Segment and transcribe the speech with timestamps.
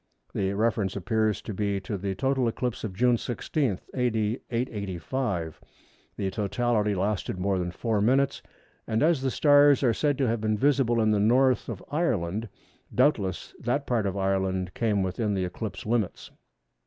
[0.33, 4.39] The reference appears to be to the total eclipse of June 16, A.D.
[4.49, 5.61] 885.
[6.17, 8.41] The totality lasted more than four minutes,
[8.87, 12.49] and as the stars are said to have been visible in the North of Ireland,
[12.95, 16.31] doubtless that part of Ireland came within the eclipse limits.